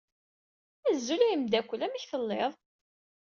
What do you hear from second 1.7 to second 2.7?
Amek telliḍ?